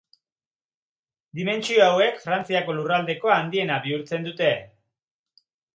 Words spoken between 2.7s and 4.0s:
lurraldeko handiena